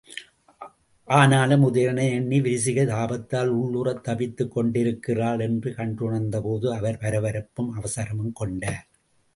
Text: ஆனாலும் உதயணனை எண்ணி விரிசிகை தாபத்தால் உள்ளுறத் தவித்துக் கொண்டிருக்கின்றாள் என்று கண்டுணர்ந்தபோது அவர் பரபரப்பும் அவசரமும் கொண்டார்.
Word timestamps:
ஆனாலும் 1.07 1.73
உதயணனை 1.73 2.09
எண்ணி 2.09 2.41
விரிசிகை 2.41 2.85
தாபத்தால் 2.85 3.49
உள்ளுறத் 3.49 4.03
தவித்துக் 4.03 4.59
கொண்டிருக்கின்றாள் 4.59 5.41
என்று 5.41 5.71
கண்டுணர்ந்தபோது 5.71 6.75
அவர் 6.75 6.97
பரபரப்பும் 7.01 7.71
அவசரமும் 7.73 8.33
கொண்டார். 8.33 8.87